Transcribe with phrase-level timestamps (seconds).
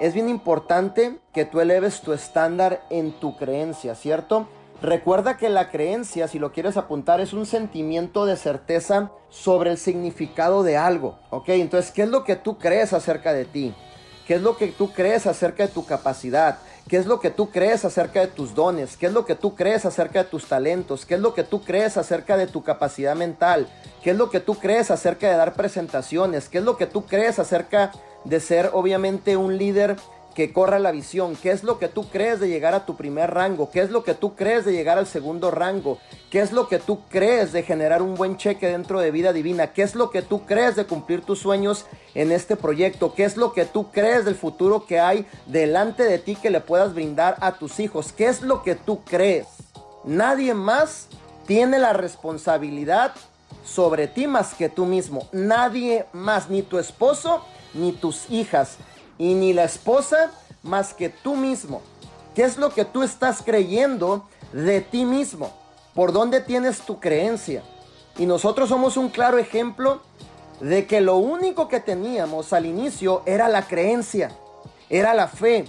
[0.00, 4.48] es bien importante que tú eleves tu estándar en tu creencia, ¿cierto?
[4.80, 9.76] Recuerda que la creencia, si lo quieres apuntar, es un sentimiento de certeza sobre el
[9.76, 11.50] significado de algo, ¿ok?
[11.50, 13.74] Entonces, ¿qué es lo que tú crees acerca de ti?
[14.26, 16.58] ¿Qué es lo que tú crees acerca de tu capacidad?
[16.88, 18.96] ¿Qué es lo que tú crees acerca de tus dones?
[18.96, 21.04] ¿Qué es lo que tú crees acerca de tus talentos?
[21.04, 23.68] ¿Qué es lo que tú crees acerca de tu capacidad mental?
[24.02, 26.48] ¿Qué es lo que tú crees acerca de dar presentaciones?
[26.48, 27.92] ¿Qué es lo que tú crees acerca
[28.24, 29.96] de ser obviamente un líder
[30.34, 33.32] que corra la visión, qué es lo que tú crees de llegar a tu primer
[33.32, 35.98] rango, qué es lo que tú crees de llegar al segundo rango,
[36.30, 39.72] qué es lo que tú crees de generar un buen cheque dentro de vida divina,
[39.72, 43.36] qué es lo que tú crees de cumplir tus sueños en este proyecto, qué es
[43.36, 47.36] lo que tú crees del futuro que hay delante de ti que le puedas brindar
[47.40, 49.46] a tus hijos, qué es lo que tú crees.
[50.04, 51.08] Nadie más
[51.46, 53.12] tiene la responsabilidad
[53.64, 55.28] sobre ti más que tú mismo.
[55.32, 58.76] Nadie más, ni tu esposo, ni tus hijas
[59.18, 60.30] y ni la esposa
[60.62, 61.82] más que tú mismo.
[62.34, 65.52] ¿Qué es lo que tú estás creyendo de ti mismo?
[65.94, 67.62] ¿Por dónde tienes tu creencia?
[68.18, 70.00] Y nosotros somos un claro ejemplo
[70.60, 74.30] de que lo único que teníamos al inicio era la creencia,
[74.88, 75.64] era la fe,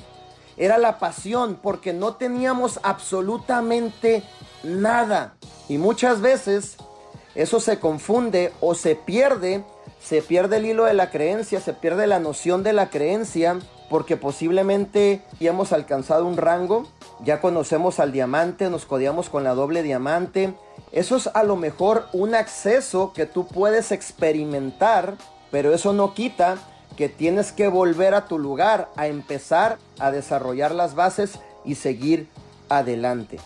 [0.57, 4.23] era la pasión, porque no teníamos absolutamente
[4.63, 5.35] nada.
[5.69, 6.77] Y muchas veces
[7.35, 9.63] eso se confunde o se pierde
[10.01, 14.17] se pierde el hilo de la creencia, se pierde la noción de la creencia, porque
[14.17, 16.87] posiblemente ya hemos alcanzado un rango,
[17.23, 20.53] ya conocemos al diamante, nos codiamos con la doble diamante.
[20.91, 25.15] Eso es a lo mejor un acceso que tú puedes experimentar,
[25.51, 26.57] pero eso no quita
[26.97, 32.27] que tienes que volver a tu lugar, a empezar a desarrollar las bases y seguir
[32.69, 33.39] adelante.